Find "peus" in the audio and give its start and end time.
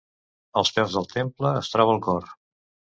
0.79-0.95